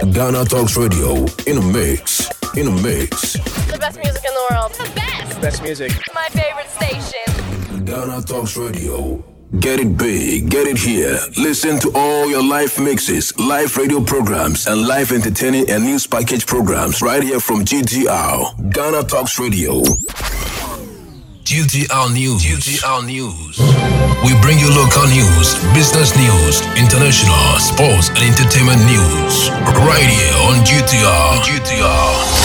[0.00, 2.28] Ghana Talks Radio in a mix.
[2.56, 3.34] In a mix.
[3.70, 4.72] The best music in the world.
[4.74, 5.40] The best.
[5.40, 5.92] Best music.
[6.14, 7.84] My favorite station.
[7.84, 9.24] Ghana Talks Radio.
[9.60, 11.16] Get it big, get it here.
[11.36, 16.44] Listen to all your live mixes, live radio programs, and live entertaining and news package
[16.44, 18.72] programs right here from GTR.
[18.72, 19.82] Ghana Talks Radio.
[21.44, 22.42] GTR News.
[22.42, 23.58] GTR News.
[24.24, 29.50] We bring you local news, business news, international, sports, and entertainment news.
[29.84, 31.44] Right here on GTR.
[31.44, 32.43] GTR.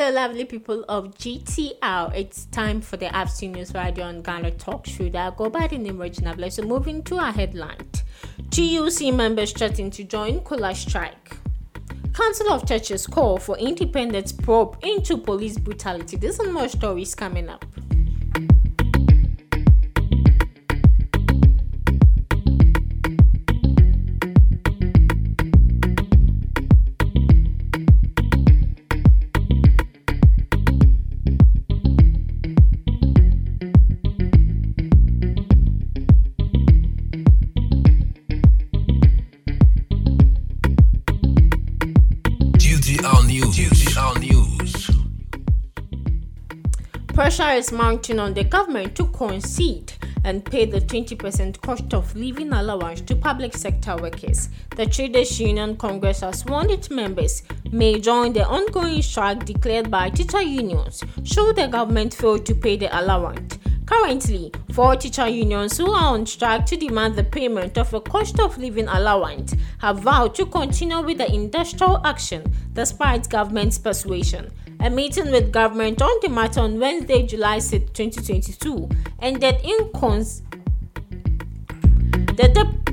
[0.00, 2.14] Hello, lovely people of GTR.
[2.14, 5.10] It's time for the afternoon news radio and Ghana Talk Show.
[5.14, 6.50] I go by the name Regina.
[6.50, 7.86] So, moving to our headline
[8.50, 11.36] TUC members threatening to join COLA strike.
[12.14, 16.16] Council of Churches call for independent probe into police brutality.
[16.16, 17.66] There's some more stories coming up.
[47.50, 49.92] Is mounting on the government to concede
[50.24, 54.50] and pay the 20% cost of living allowance to public sector workers.
[54.76, 60.10] The Traders Union Congress has warned its members may join the ongoing strike declared by
[60.10, 63.58] teacher unions should the government fail to pay the allowance.
[63.84, 68.38] Currently, four teacher unions who are on strike to demand the payment of a cost
[68.38, 72.44] of living allowance have vowed to continue with the industrial action
[72.74, 74.52] despite government's persuasion.
[74.82, 78.88] A meeting with government on the matter on Wednesday, July 6, 2022,
[79.20, 80.42] ended in cons.
[82.36, 82.89] That the, dep-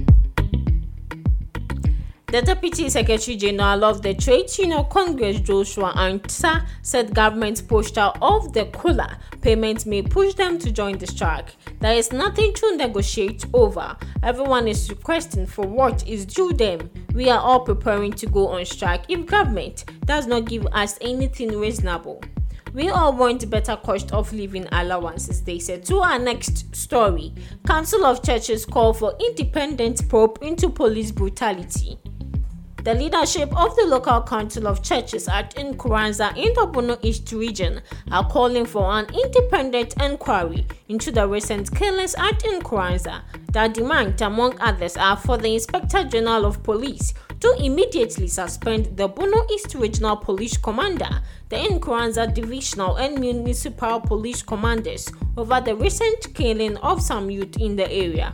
[2.30, 8.52] the Deputy Secretary General of the Trade Union Congress, Joshua Ansah, said government's posture of
[8.52, 11.56] the COLA payment may push them to join the strike.
[11.80, 13.96] There is nothing to negotiate over.
[14.24, 16.90] Everyone is requesting for what is due them.
[17.14, 21.58] We are all preparing to go on strike if government does not give us anything
[21.58, 22.22] reasonable.
[22.74, 25.86] We all want better cost of living allowances, they said.
[25.86, 27.34] To our next story
[27.66, 31.98] Council of Churches call for independent probe into police brutality.
[32.88, 37.82] The leadership of the local council of churches at Nkoranza in the Bono East region
[38.10, 43.24] are calling for an independent inquiry into the recent killings at Nkoranza.
[43.52, 49.10] Their demand, among others, are for the Inspector General of Police to immediately suspend the
[49.10, 56.34] Bono East Regional Police Commander, the Nkoranza Divisional and Municipal Police Commanders over the recent
[56.34, 58.34] killing of some youth in the area.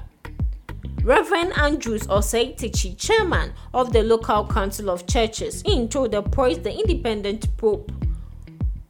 [1.04, 6.74] Reverend Andrews Oseitichi, chairman of the local council of churches, in told the press the
[6.74, 7.92] independent pope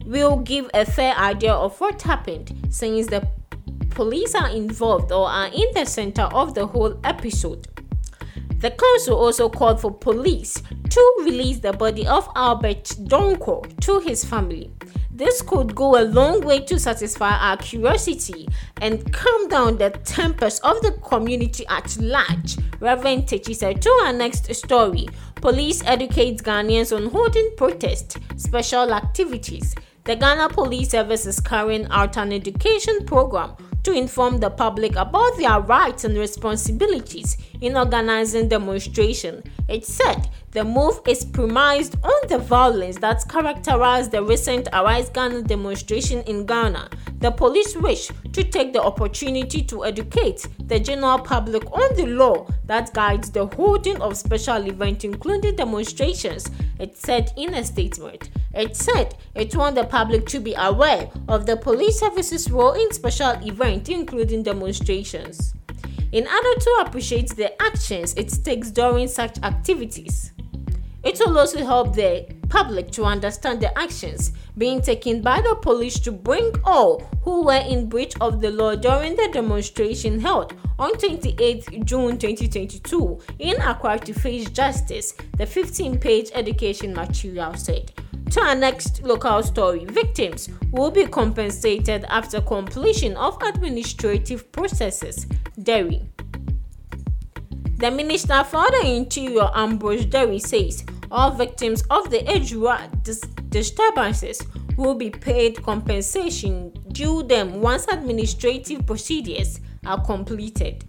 [0.05, 3.27] will give a fair idea of what happened since the
[3.89, 7.67] police are involved or are in the center of the whole episode.
[8.59, 14.23] The council also called for police to release the body of Albert Donkor to his
[14.23, 14.71] family.
[15.15, 18.47] This could go a long way to satisfy our curiosity
[18.81, 22.57] and calm down the tempers of the community at large.
[22.79, 29.75] Reverend Techi said to our next story Police educates Ghanaians on holding protest, special activities.
[30.05, 35.37] The Ghana Police Service is carrying out an education program to inform the public about
[35.37, 39.43] their rights and responsibilities in organizing demonstration.
[39.67, 45.43] It said the move is premised on the violence that characterized the recent Arise Ghana
[45.43, 46.89] demonstration in Ghana.
[47.19, 52.47] The police wish to take the opportunity to educate the general public on the law
[52.65, 56.49] that guides the holding of special events, including demonstrations,
[56.79, 58.29] it said in a statement.
[58.53, 62.91] It said it wants the public to be aware of the police service's role in
[62.91, 65.55] special events, including demonstrations,
[66.11, 70.33] in order to appreciate the actions it takes during such activities.
[71.03, 75.99] It will also help the public to understand the actions being taken by the police
[75.99, 80.93] to bring all who were in breach of the law during the demonstration held on
[80.97, 87.91] 28 June 2022 in Accra to face justice, the 15 page education material said.
[88.33, 95.27] To our next local story, victims will be compensated after completion of administrative processes.
[95.61, 96.07] Dery.
[97.77, 104.41] The Minister for the Interior, Ambrose Dery, says all victims of the Ejura dis- disturbances
[104.77, 110.83] will be paid compensation due them once administrative procedures are completed.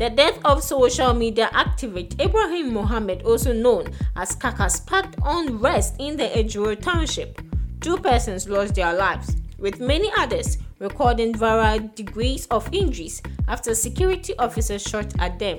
[0.00, 6.16] The death of social media activist Ibrahim Mohammed, also known as Kaka, sparked unrest in
[6.16, 7.38] the Ejura township.
[7.82, 14.34] Two persons lost their lives, with many others recording varied degrees of injuries after security
[14.38, 15.58] officers shot at them.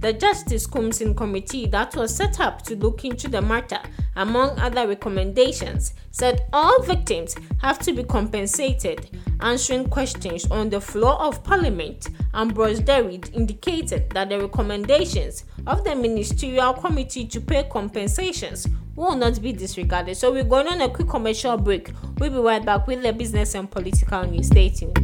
[0.00, 3.80] The Justice Commission Committee that was set up to look into the matter,
[4.16, 9.08] among other recommendations, said all victims have to be compensated.
[9.40, 15.96] Answering questions on the floor of Parliament, Ambrose Dery indicated that the recommendations of the
[15.96, 20.18] Ministerial Committee to pay compensations will not be disregarded.
[20.18, 21.90] So we're going on a quick commercial break.
[22.18, 24.48] We'll be right back with the business and political news.
[24.48, 24.94] Stay tuned.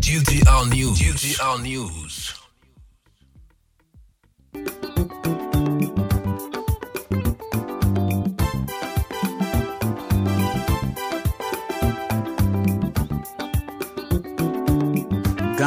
[0.00, 0.98] GTR News.
[0.98, 2.43] GTR News.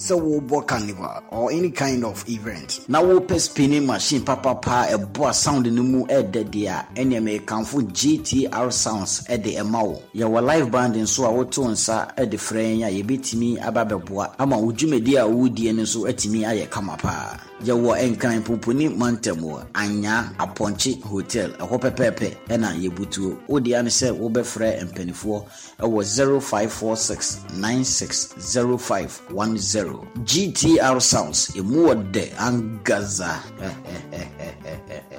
[0.00, 2.80] sɛ wobɔ carnival or any kind of event.
[2.88, 7.82] Na wopɛ spinning machine papapa a ɛboa sound no mu ɛɛdɛ deɛ a ɛneɛ mekamfo
[7.92, 10.02] gtr sounds eh, ɛde eh, ɛma wo oh.
[10.14, 14.34] yɛwɔ live band nso a woto nsa eh, ɛde frɛ yɛn a yɛbɛtumi aba bɛboa
[14.38, 19.38] ama wo dwumadi a wowodie no nso atumi ayɛ kama paa yɛwɔ nkran poponi mantam
[19.42, 21.50] wɔ anya apɔnkye hotel.
[21.58, 23.36] Ɛhɔ pɛpɛɛpɛ ɛna yɛbutuo.
[23.48, 25.44] Wodeɛ ne sɛ wobɛfrɛ mpanifoɔ
[25.80, 26.04] ɛwɔ
[26.40, 33.40] 0546 960510 gtr sounds ɛmu wɔ dɛ angaza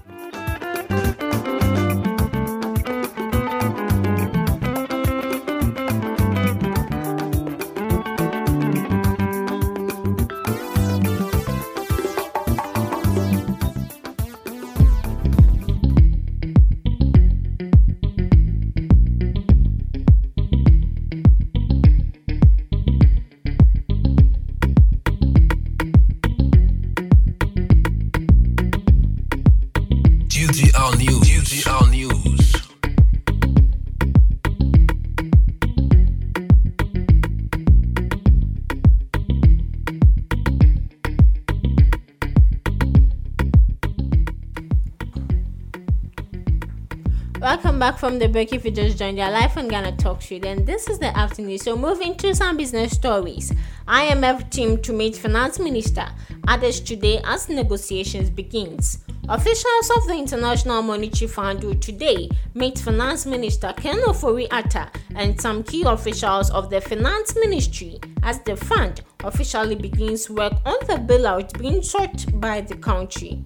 [47.76, 48.54] Welcome back from the break.
[48.54, 51.58] If you just joined your Life on Ghana Talk Show, then this is the afternoon.
[51.58, 53.52] So, moving to some business stories.
[53.86, 56.08] IMF team to meet Finance Minister
[56.48, 59.00] others today as negotiations begins.
[59.28, 65.40] Officials of the International Monetary Fund will today meet Finance Minister Ken Ofori Atta and
[65.42, 70.94] some key officials of the Finance Ministry as the fund officially begins work on the
[70.94, 73.44] bailout being sought by the country.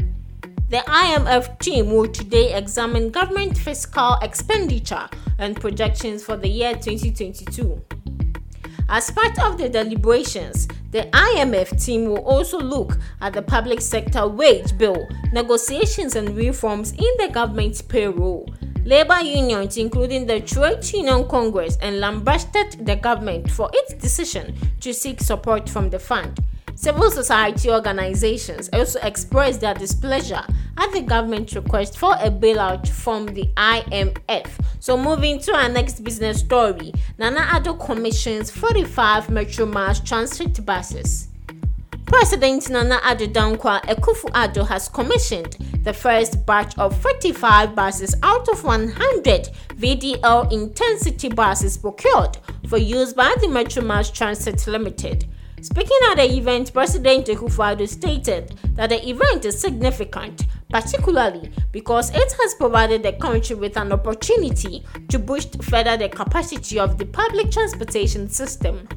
[0.69, 5.09] The IMF team will today examine government fiscal expenditure
[5.39, 7.81] and projections for the year 2022.
[8.87, 14.27] As part of the deliberations, the IMF team will also look at the public sector
[14.27, 18.47] wage bill, negotiations, and reforms in the government's payroll.
[18.85, 24.93] Labor unions, including the Trade Union Congress, and lambasted the government for its decision to
[24.93, 26.39] seek support from the fund.
[26.81, 30.45] Civil society organizations also expressed their displeasure
[30.77, 34.47] at the government's request for a bailout from the IMF.
[34.79, 41.27] So, moving to our next business story Nana Addo commissions 45 Metro Mass transit buses.
[42.05, 48.63] President Nana Addo Dankwa Akufo-Addo has commissioned the first batch of 45 buses out of
[48.63, 52.37] 100 VDL intensity buses procured
[52.69, 55.25] for use by the Metro Mass Transit Limited.
[55.61, 62.31] Speaking at the event, President Akufo-Addo stated that the event is significant, particularly because it
[62.41, 67.51] has provided the country with an opportunity to boost further the capacity of the public
[67.51, 68.87] transportation system.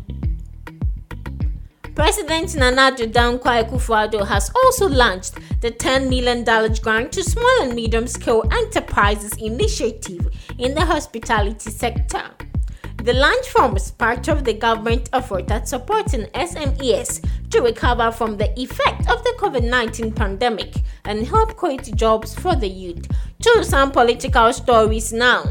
[1.96, 6.44] President Nana Dankwa Akufo-Addo has also launched the $10 million
[6.80, 10.28] grant to small and medium scale enterprises initiative
[10.58, 12.30] in the hospitality sector.
[13.02, 18.56] The launch forms part of the government effort at supporting SMEs to recover from the
[18.56, 23.04] effect of the COVID 19 pandemic and help create jobs for the youth.
[23.40, 25.42] To some political stories now.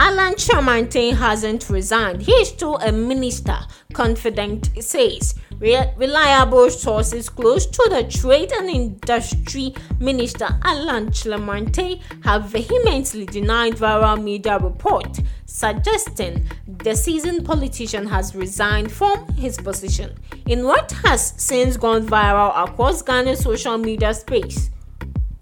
[0.00, 2.20] Alan Kyerematen hasn't resigned.
[2.20, 3.56] He is still a minister,
[3.94, 5.34] confident says.
[5.62, 14.20] Reliable sources close to the Trade and Industry Minister Alan Kyerematen have vehemently denied viral
[14.20, 21.76] media report suggesting the seasoned politician has resigned from his position in what has since
[21.76, 24.70] gone viral across Ghana's social media space.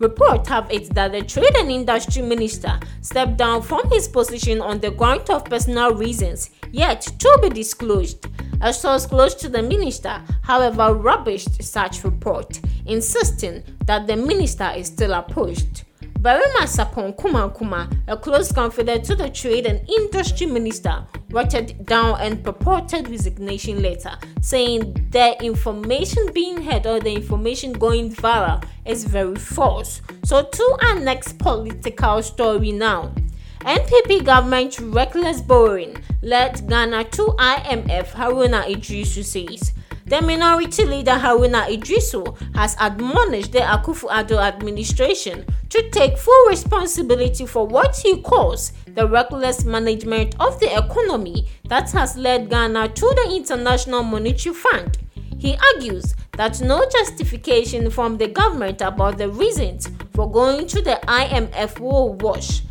[0.00, 4.80] Reports have it that the Trade and Industry Minister stepped down from his position on
[4.80, 8.26] the ground of personal reasons, yet to be disclosed.
[8.62, 14.86] A source close to the minister, however, rubbished such report, insisting that the minister is
[14.86, 15.84] still opposed.
[16.20, 22.44] Barima Sapon Kumankuma, a close confidant to the Trade and Industry Minister, wrote down and
[22.44, 29.34] purported resignation letter, saying the information being heard or the information going viral is very
[29.36, 30.02] false.
[30.22, 33.14] So, to our next political story now.
[33.60, 39.72] NPP government reckless borrowing led Ghana to IMF, Haruna Iddrisu says.
[40.10, 47.64] The minority leader Haruna Iddrisu has admonished the Akufo-Addo administration to take full responsibility for
[47.64, 53.36] what he calls the reckless management of the economy that has led Ghana to the
[53.36, 54.98] International Monetary Fund.
[55.38, 60.98] He argues that no justification from the government about the reasons for going to the
[61.06, 62.62] IMF will wash.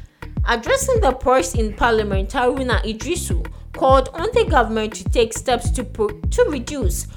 [0.45, 5.85] Addressing the press in Parliament, Haruna Iddrisu called on the government to take steps to,
[5.85, 7.07] pro- to reduce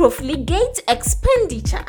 [0.00, 1.84] profligate expenditure.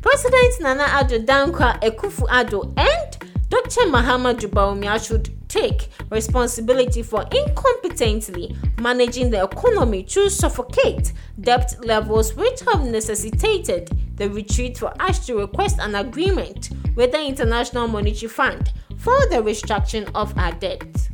[0.00, 3.82] President Nana Addo Dankwa Akufo-Addo and Dr.
[3.82, 11.12] Mahamudu Bawumia should take responsibility for incompetently managing the economy to suffocate
[11.42, 17.22] debt levels which have necessitated the retreat for us to request an agreement with the
[17.22, 21.10] International Monetary Fund for the restructuring of our debt.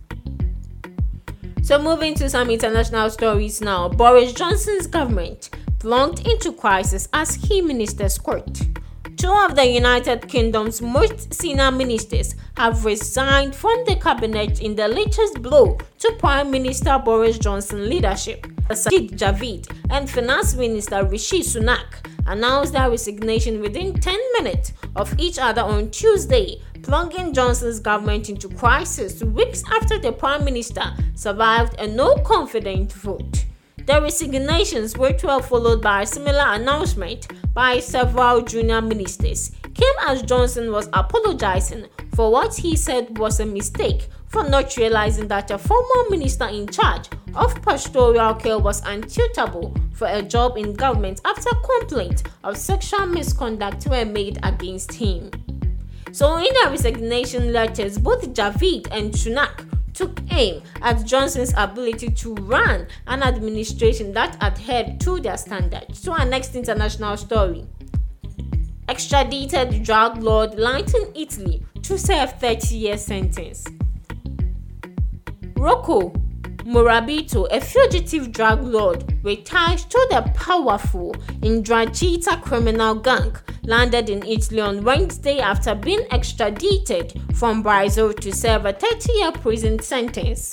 [1.65, 3.89] So, moving to some international stories now.
[3.89, 5.51] Boris Johnson's government
[5.87, 8.61] plunged into crisis as key ministers quit.
[9.17, 14.89] Two of the United Kingdom's most senior ministers have resigned from the cabinet in the
[14.89, 18.49] latest blow to Prime Minister Boris Johnson's leadership.
[18.69, 25.39] Sajid Javid and Finance Minister Rishi Sunak announced their resignation within 10 minutes of each
[25.39, 30.83] other on Tuesday, plunging Johnson's government into crisis weeks after the Prime Minister
[31.15, 33.45] survived a no confidence vote.
[33.87, 40.73] The resignations, were followed by a similar announcement by several junior ministers, came as Johnson
[40.73, 46.11] was apologizing for what he said was a mistake for not realizing that a former
[46.11, 52.25] minister in charge of pastoral care was unsuitable for a job in government after complaints
[52.43, 55.31] of sexual misconduct were made against him.
[56.11, 62.35] So, in their resignation letters, both Javid and Sunak took aim at Johnson's ability to
[62.35, 65.99] run an administration that adhered to their standards.
[65.99, 67.67] So, our next international story
[68.89, 73.65] extradited drug lord in Italy to serve 30 year sentence.
[75.57, 76.13] Rocco
[76.67, 79.05] Morabito, a fugitive drug lord
[79.45, 87.23] ties to the powerful Ndrangheta criminal gang, landed in Italy on Wednesday after being extradited
[87.35, 90.51] from Brazil to serve a 30 year prison sentence.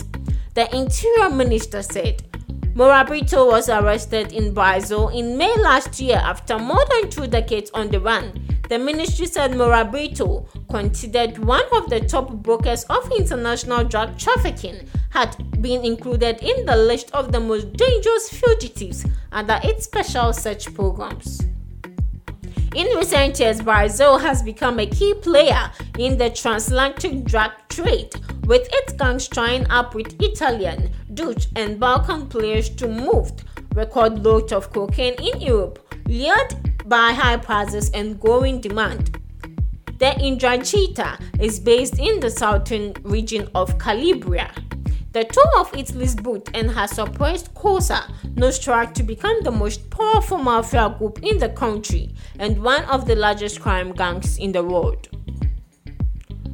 [0.54, 2.22] The Interior Minister said
[2.76, 7.90] Morabito was arrested in Brazil in May last year after more than two decades on
[7.90, 8.40] the run.
[8.70, 14.76] The ministry said Morabito, considered one of the top brokers of international drug trafficking,
[15.12, 20.74] had been included in the list of the most dangerous fugitives under its special search
[20.74, 21.46] programs.
[22.74, 28.16] In recent years, Brazil has become a key player in the transatlantic drug trade,
[28.46, 33.32] with its gangs trying up with Italian, Dutch, and Balkan players to move
[33.76, 35.78] record loads of cocaine in Europe,
[36.08, 36.56] lured
[36.90, 39.20] by high prices and growing demand.
[40.04, 44.52] The Ndrangheta is based in the southern region of Calabria.
[45.14, 50.40] The tour of Italy's boot and has suppressed Cosa Nostra to become the most powerful
[50.40, 55.08] mafia group in the country and one of the largest crime gangs in the world.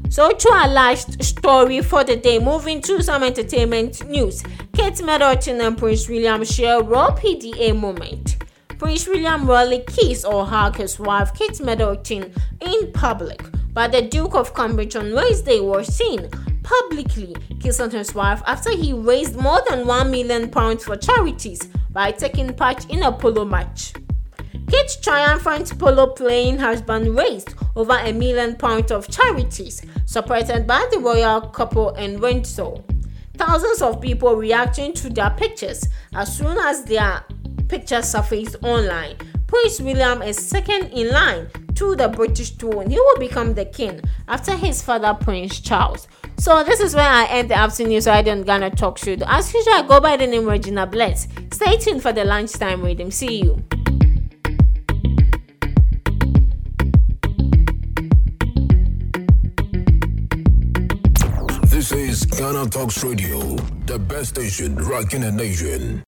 [0.09, 4.43] So to our last story for the day, moving to some entertainment news.
[4.73, 8.38] Kate Middleton and Prince William share raw PDA moment.
[8.79, 13.43] Prince William rarely kissed or hugged his wife Kate Middleton in public,
[13.73, 16.29] but the Duke of Cambridge on Wednesday was seen
[16.63, 22.11] publicly kissing his wife after he raised more than 1 million pounds for charities by
[22.13, 23.91] taking part in a polo match.
[24.69, 30.99] Kate's triumphant polo playing husband raised over a million pounds of charities supported by the
[30.99, 32.75] royal couple in Windsor.
[33.35, 35.83] Thousands of people reacting to their pictures
[36.13, 37.25] as soon as their
[37.67, 39.15] pictures surfaced online.
[39.47, 42.89] Prince William is second in line to the British throne.
[42.89, 46.07] He will become the king after his father, Prince Charles.
[46.37, 49.15] So this is where I end the afternoon so I don't Ghana talk show.
[49.25, 51.27] As usual, I go by the name Regina Bless.
[51.51, 53.11] Stay tuned for the lunchtime reading.
[53.11, 53.63] See you.
[61.63, 63.39] This is Ghana Talks Radio,
[63.85, 66.03] the best station rocking the nation.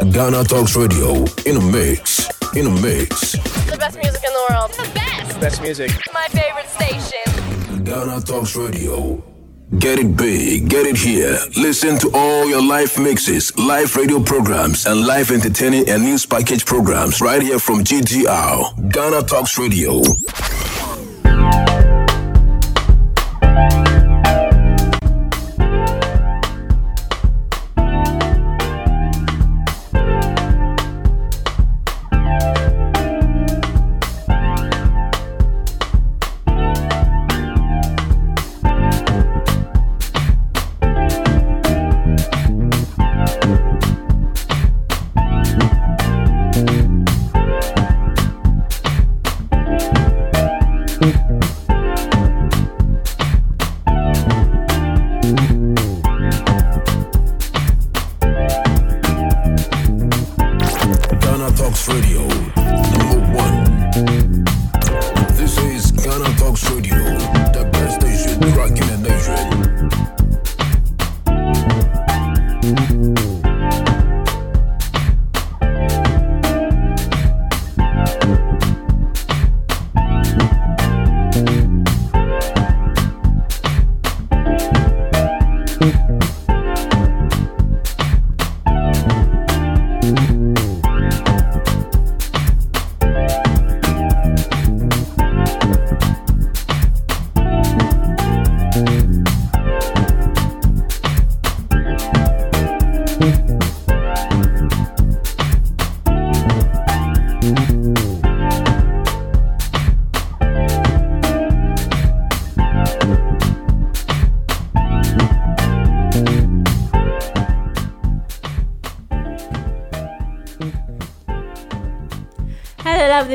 [0.00, 3.32] Ghana Talks Radio in a mix, in a mix.
[3.32, 4.70] The best music in the world.
[4.72, 5.40] The best.
[5.40, 5.90] Best music.
[6.12, 7.82] My favorite station.
[7.84, 9.22] Ghana Talks Radio.
[9.78, 11.38] Get it big, get it here.
[11.56, 16.64] Listen to all your live mixes, live radio programs, and live entertaining and news package
[16.66, 18.92] programs right here from GTR.
[18.92, 20.02] Ghana Talks Radio.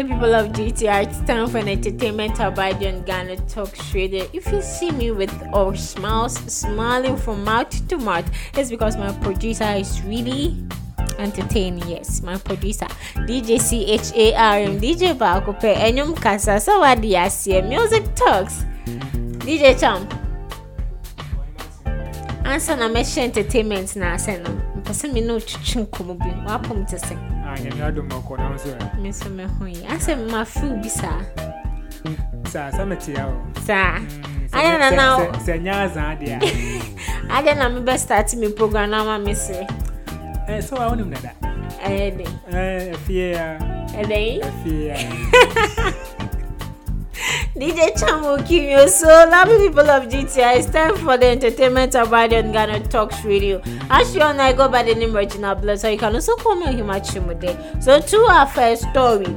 [0.01, 1.03] Lovely people of GTR.
[1.07, 4.27] It's time for an entertainment about on Ghana Talk Radio.
[4.33, 9.11] If you see me with all smiles, smiling from mouth to mouth, it's because my
[9.19, 10.57] producer is really
[11.19, 11.87] entertaining.
[11.87, 12.87] Yes, my producer,
[13.27, 18.65] DJ CHARM, DJ Bakope, Enyum Kasa, Sawadi Asia, Music Talks,
[19.45, 20.07] DJ Cham.
[22.43, 24.49] Answer na mehyɛ entertainment na asɛ no
[24.81, 26.29] mpɛ sɛ me ne wotwitwe nkɔmmɔ bi
[26.97, 28.99] sɛ Ah, nyame adom ɔkɔ na wo so ɛ.
[29.01, 31.19] me nso meho yi asɛ mafew bi saa
[32.47, 33.35] Saa sɛ metea o.
[33.65, 36.39] saa Mm, ayɛ na na sɛ- nyɛ azaa deɛ a.
[37.35, 39.67] adɛ na mebɛ start me program na ma me se
[40.47, 41.31] Eh, sɛ wa wonim dada.
[41.83, 43.59] ɛyɛ den afie a.
[43.99, 44.97] ɛdɛn Afie a.
[47.61, 48.89] DJ Chamo Kimio.
[48.89, 53.61] So, lovely people of GTR, it's time for the entertainment about on Ghana Talks Radio.
[53.63, 56.65] You know, I go by the name Regina Bless, so you can also call me
[56.65, 57.83] Himachimude.
[57.83, 59.27] So, to our first story,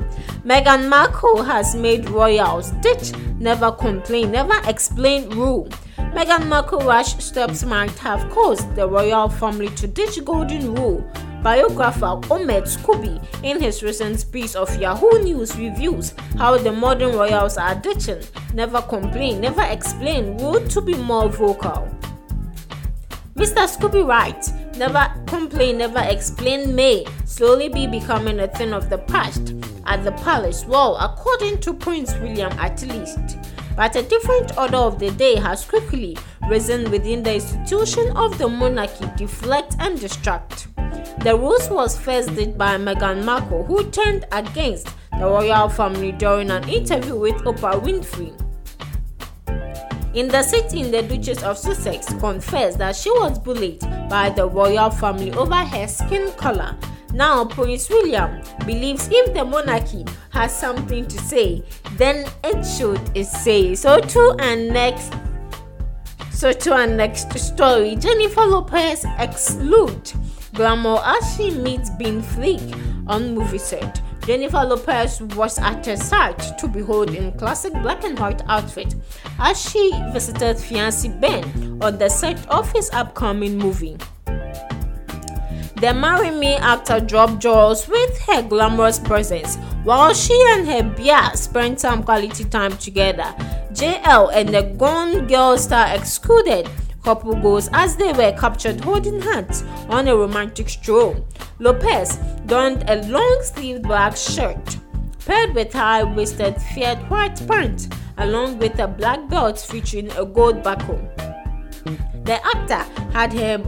[0.43, 5.69] Meghan Markle has made royals ditch, never complain, never explain rule.
[5.99, 11.05] Meghan Markle rash steps might have caused the royal family to ditch golden rule.
[11.45, 17.59] Biographer Omid Scobie, in his recent piece of Yahoo News, reviews how the modern royals
[17.59, 18.23] are ditching,
[18.55, 21.87] never complain, never explain, rule to be more vocal.
[23.37, 23.69] Mr.
[23.69, 29.55] Scobie writes, never complain, never explain may slowly be becoming a thing of the past
[29.85, 30.65] at the palace.
[30.65, 33.37] Well, according to Prince William, at least.
[33.77, 36.17] But a different order of the day has quickly
[36.49, 40.69] risen within the institution of the monarchy, deflect and distract.
[41.21, 46.51] The ruse was first did by Meghan Markle, who turned against the royal family during
[46.51, 48.33] an interview with Oprah Winfrey.
[50.15, 54.91] In the sitting, the Duchess of Sussex confessed that she was bullied by the royal
[54.91, 56.77] family over her skin color.
[57.15, 63.77] Now, Prince William believes if the monarchy has something to say, then it should say
[63.77, 64.01] so.
[64.01, 65.15] To and next,
[66.33, 70.13] so to our next story, Jennifer Lopez exclude
[70.55, 74.03] glamour as she meets Ben Affleck on movie set.
[74.27, 78.97] Jennifer Lopez was at a sight to behold in classic black and white outfit
[79.39, 83.97] as she visited fiancé Ben on the set of his upcoming movie.
[85.85, 91.37] The Marry Me actor dropped jaws with her glamorous presence while she and her bear
[91.37, 93.35] spent some quality time together.
[93.75, 96.71] JL and the Gone Girl star excluded
[97.03, 101.23] couple goals as they were captured holding hands on a romantic stroll.
[101.59, 102.17] Lopez
[102.47, 104.79] donned a long sleeved black shirt
[105.27, 110.63] paired with high waisted flared white pants along with a black belt featuring a gold
[110.63, 111.07] buckle.
[112.25, 113.63] The actor had her,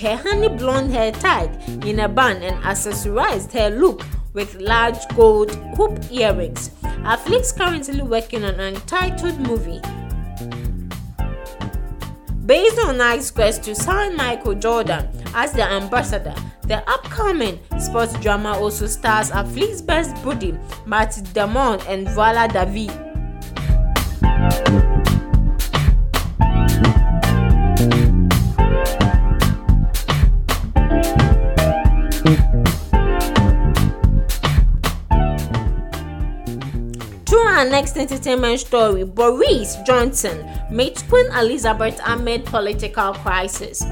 [0.00, 4.02] her honey blonde hair tied in a bun and accessorized her look
[4.32, 6.70] with large gold hoop earrings.
[7.04, 9.80] Affleck's currently working on an untitled movie
[12.46, 16.34] Based on Nike's quest to sign Michael Jordan as the ambassador,
[16.66, 20.54] the upcoming sports drama also stars Affleck's best buddy
[20.84, 22.92] Matt Damon and Viola Davis.
[37.74, 43.82] Next entertainment story, Boris Johnson meets Queen Elizabeth amid political crisis.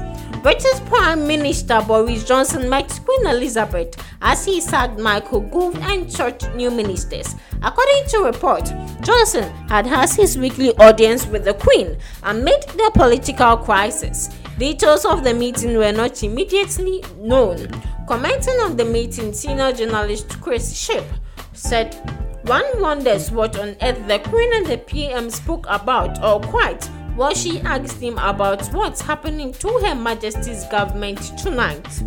[0.41, 6.49] British Prime Minister Boris Johnson met Queen Elizabeth as he sacked Michael Gove and searched
[6.55, 7.35] new ministers.
[7.61, 13.57] According to report, Johnson had had his weekly audience with the Queen amid the political
[13.57, 14.29] crisis.
[14.57, 17.67] Details of the meeting were not immediately known.
[18.07, 21.03] Commenting on the meeting, senior journalist Chris Ship
[21.51, 26.83] said one wonders what on earth the Queen and the PM spoke about, or quite
[27.15, 32.03] what she asked him about what's happening to Her Majesty's government tonight.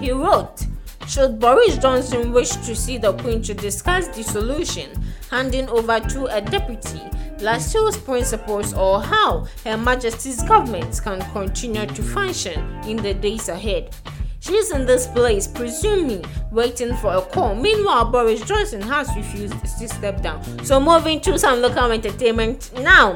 [0.00, 0.66] He wrote,
[1.08, 4.90] Should Boris Johnson wish to see the Queen to discuss the solution,
[5.30, 7.00] handing over to a deputy,
[7.40, 13.94] Lascelles principles, or how Her Majesty's government can continue to function in the days ahead.
[14.42, 17.54] She's in this place, presuming waiting for a call.
[17.54, 20.42] Meanwhile, Boris Johnson has refused to step down.
[20.64, 23.14] So, moving to some local entertainment now.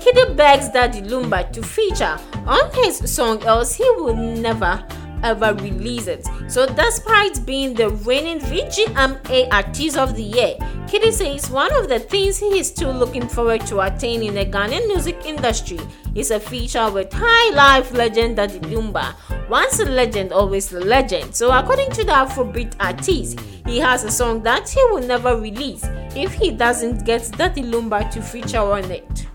[0.00, 4.82] KiDi begs Daddy Lumba to feature on his song, else he will never
[5.22, 6.26] ever release it.
[6.48, 10.54] So, despite being the reigning VGMA Artist of the Year,
[10.88, 14.46] KiDi says one of the things he is still looking forward to attain in the
[14.46, 15.80] Ghanaian music industry
[16.14, 19.14] is a feature with high life legend Daddy Lumba.
[19.52, 21.36] Once a legend, always a legend.
[21.36, 25.84] So, according to the Afrobeat artist, he has a song that he will never release
[26.16, 29.26] if he doesn't get Daddy Lumba to feature on it.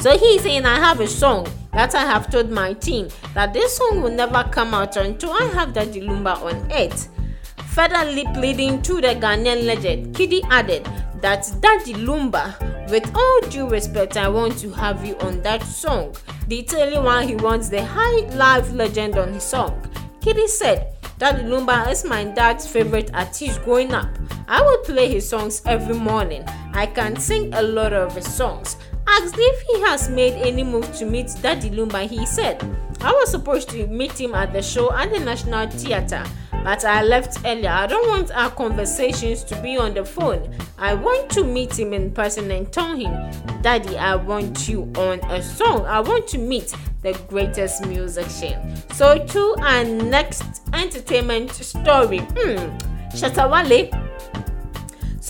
[0.00, 3.76] So he's saying, I have a song that I have told my team that this
[3.76, 7.06] song will never come out until I have Daddy Lumba on it.
[7.68, 10.84] Further leading to the Ghanaian legend, KiDi added
[11.22, 16.14] that Daddy Lumba, with all due respect, I want to have you on that song,
[16.48, 19.80] detailing one, he wants the high life legend on his song.
[20.20, 24.08] KiDi said, Daddy Lumba is my dad's favorite artist growing up.
[24.48, 26.44] I would play his songs every morning.
[26.72, 28.76] I can sing a lot of his songs.
[29.06, 32.62] Asked if he has made any move to meet Daddy Lumba, he said,
[33.02, 36.24] I was supposed to meet him at the show at the National Theatre,
[36.64, 37.70] but I left earlier.
[37.70, 40.54] I don't want our conversations to be on the phone.
[40.78, 43.12] I want to meet him in person and tell him,
[43.62, 45.86] Daddy, I want you on a song.
[45.86, 48.76] I want to meet the greatest musician.
[48.94, 52.18] So, to our next entertainment story.
[52.18, 52.76] Hmm,
[53.14, 54.09] Shatta Wale.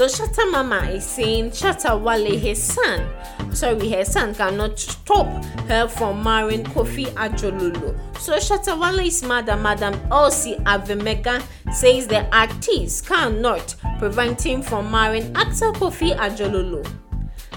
[0.00, 3.06] So, Shatta Mama is saying Shatta Wale, his son,
[3.54, 5.26] sorry, her son cannot stop
[5.68, 7.94] her from marrying Kofi Adjorlolo.
[8.18, 15.36] So Shatta Wale's mother, Madam Elsie Avemegah, says the artist cannot prevent him from marrying
[15.36, 16.82] actor Kofi Adjorlolo.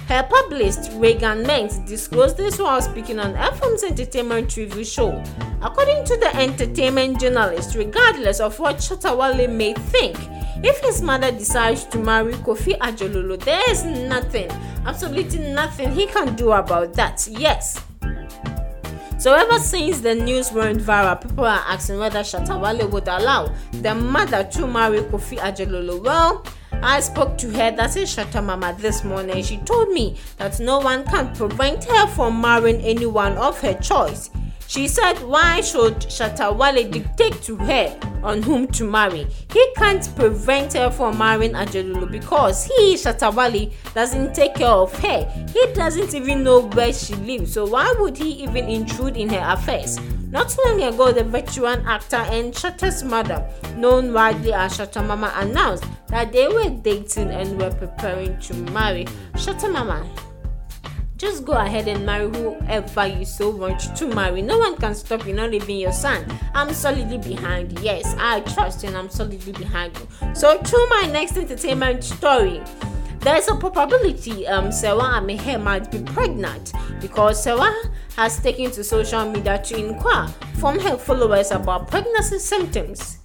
[0.09, 5.23] Her publicist Reagan Menz disclosed this while speaking on FM's entertainment review show.
[5.61, 10.17] According to the entertainment journalist, regardless of what Shatta Wale may think,
[10.63, 14.49] if his mother decides to marry Kofi Adjorlolo, there is nothing
[14.85, 17.25] Absolutely nothing he can do about that.
[17.31, 17.81] Yes.
[19.17, 23.53] So ever since the news went viral, people are asking whether Shatta Wale would allow
[23.71, 26.03] the mother to marry Kofi Adjorlolo.
[26.03, 29.41] Well, I spoke to her, that is a Shatta Mama, this morning.
[29.41, 34.29] She told me that no one can prevent her from marrying anyone of her choice.
[34.73, 39.27] She said, Why should Shatta Wale dictate to her on whom to marry?
[39.53, 44.91] He can't prevent her from marrying Adjorlolo because he, Shatta Wale, doesn't take care of
[44.97, 45.29] her.
[45.53, 49.53] He doesn't even know where she lives, so why would he even intrude in her
[49.53, 49.99] affairs?
[50.31, 55.85] Not long ago, the veteran actor and Shatta's mother, known widely as Shatta Mama, announced
[56.07, 59.05] that they were dating and were preparing to marry.
[59.35, 60.09] Shatta Mama
[61.23, 64.41] just go ahead and marry whoever you so want to marry.
[64.41, 66.25] No one can stop you not leaving your son.
[66.53, 67.81] I'm solidly behind you.
[67.81, 70.35] Yes, I trust you and I'm solidly behind you.
[70.35, 72.61] So, to my next entertainment story.
[73.21, 77.71] There's a probability um Sewa Amehe might be pregnant because Sewa
[78.17, 80.27] has taken to social media to inquire
[80.59, 83.19] from her followers about pregnancy symptoms.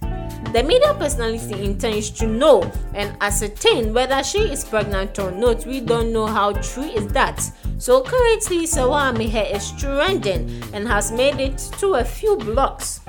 [0.51, 2.63] The media personality intends to know
[2.95, 5.63] and ascertain whether she is pregnant or not.
[5.67, 7.39] We don't know how true is that.
[7.77, 12.99] So currently, Sawami hair is trending and has made it to a few blocks.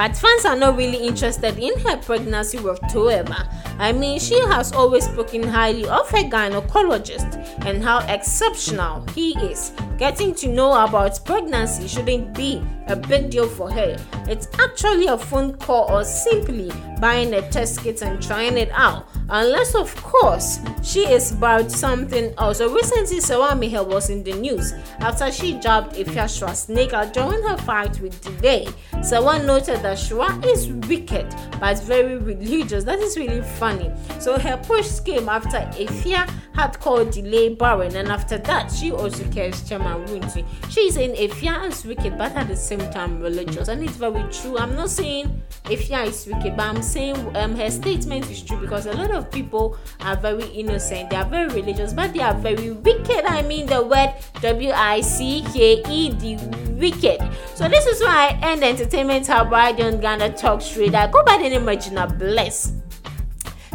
[0.00, 3.36] But fans are not really interested in her pregnancy whatsoever.
[3.78, 7.36] I mean, she has always spoken highly of her gynecologist
[7.66, 9.72] and how exceptional he is.
[9.98, 13.98] Getting to know about pregnancy shouldn't be a big deal for her.
[14.26, 19.06] It's actually a phone call or simply buying a test kit and trying it out.
[19.28, 22.58] Unless, of course, she is about something else.
[22.58, 28.00] So recently, Sawami was in the news after she jabbed a Schwarzenegger during her fight
[28.00, 28.66] with Delay.
[29.02, 32.84] Someone noted that Shua is wicked but very religious.
[32.84, 33.90] That is really funny.
[34.18, 39.24] So her push came after Efia had called Delay barren, and after that, she also
[39.30, 40.44] cares Chairman Wunti.
[40.68, 44.58] She's in Efia is wicked but at the same time religious, and it's very true.
[44.58, 48.86] I'm not saying Efia is wicked, but I'm saying um, her statement is true because
[48.86, 52.72] a lot of people are very innocent, they are very religious, but they are very
[52.72, 53.24] wicked.
[53.24, 56.36] I mean the word W I C K E D
[56.72, 57.20] wicked.
[57.54, 60.94] So this is why I end entertainment hub right on Ghana Talk Straight.
[60.94, 62.72] I go by the name of Gina Bless.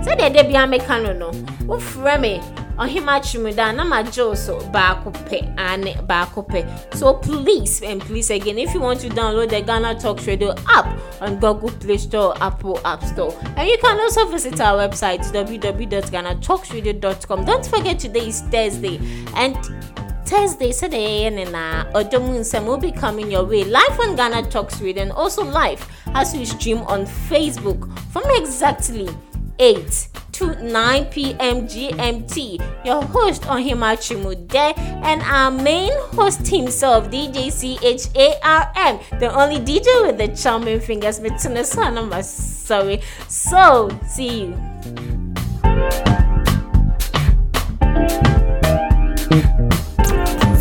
[0.03, 1.31] Say the day be meka no no.
[1.65, 2.41] Wo frɛ me
[2.77, 8.29] ɔhema chimuda na ma gye so baako pɛ ane baako pɛ so please and please
[8.29, 10.85] again if you want to download the ghana talk radio app
[11.21, 17.45] on google play store apple app store and you can also visit our website www.ghanatalksradio.com
[17.45, 18.99] don't forget today is thursday
[19.35, 19.55] and
[20.25, 24.81] Thursday, Saturday, and uh, Odomun Sam will be coming your way live on Ghana Talks
[24.81, 29.09] Radio and also live as we stream on Facebook from exactly
[29.59, 31.67] 8 to 9 p.m.
[31.67, 32.85] GMT.
[32.85, 40.17] Your host on Himachimude and our main host himself, DJ CHARM, the only DJ with
[40.17, 43.01] the charming fingers, Mitsuno Sorry.
[43.27, 44.55] So, see you.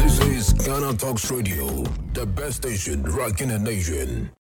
[0.03, 1.67] This is Ghana Talks Radio,
[2.13, 4.31] the best station rocking the nation.